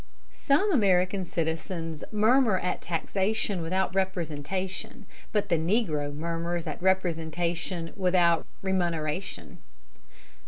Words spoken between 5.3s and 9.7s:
but the negro murmurs at representation without remuneration.